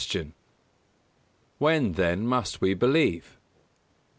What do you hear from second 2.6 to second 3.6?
believe?